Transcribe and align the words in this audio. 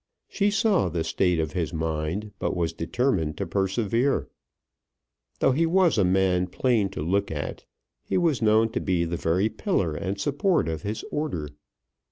She 0.27 0.49
saw 0.49 0.89
the 0.89 1.03
state 1.03 1.39
of 1.39 1.51
his 1.51 1.75
mind, 1.75 2.31
but 2.39 2.55
was 2.57 2.73
determined 2.73 3.37
to 3.37 3.45
persevere. 3.45 4.29
Though 5.39 5.51
he 5.51 5.67
was 5.67 5.99
a 5.99 6.03
man 6.03 6.47
plain 6.47 6.89
to 6.89 7.03
look 7.03 7.29
at, 7.29 7.65
he 8.03 8.17
was 8.17 8.41
known 8.41 8.71
to 8.71 8.79
be 8.79 9.05
the 9.05 9.17
very 9.17 9.47
pillar 9.47 9.93
and 9.93 10.19
support 10.19 10.67
of 10.67 10.81
his 10.81 11.03
order. 11.11 11.49